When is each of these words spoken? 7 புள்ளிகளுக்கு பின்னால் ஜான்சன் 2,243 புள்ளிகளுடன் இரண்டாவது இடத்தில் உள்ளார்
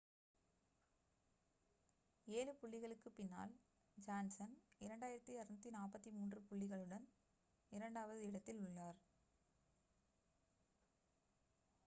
7 2.27 2.53
புள்ளிகளுக்கு 2.61 3.09
பின்னால் 3.09 3.51
ஜான்சன் 3.97 4.55
2,243 4.81 6.41
புள்ளிகளுடன் 6.49 7.05
இரண்டாவது 7.71 8.23
இடத்தில் 8.29 8.61
உள்ளார் 8.61 8.97